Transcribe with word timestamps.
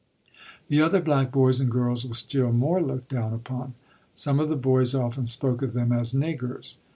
The 0.69 0.81
other 0.81 0.99
black 0.99 1.31
boys 1.31 1.59
and 1.59 1.69
girls 1.69 2.07
were 2.07 2.15
still 2.15 2.51
more 2.51 2.81
looked 2.81 3.09
down 3.09 3.33
upon. 3.35 3.75
Some 4.15 4.39
of 4.39 4.49
the 4.49 4.55
boys 4.55 4.95
often 4.95 5.27
spoke 5.27 5.61
of 5.61 5.73
them 5.73 5.91
as 5.91 6.11
"niggers." 6.11 6.77